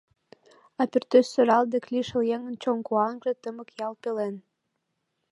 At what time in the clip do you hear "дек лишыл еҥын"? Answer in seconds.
1.73-2.55